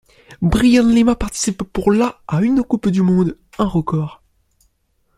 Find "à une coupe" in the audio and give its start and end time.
2.27-2.89